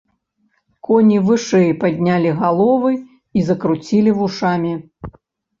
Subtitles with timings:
[0.87, 2.91] Коні вышэй паднялі галовы
[3.41, 4.73] і закруцілі вушамі.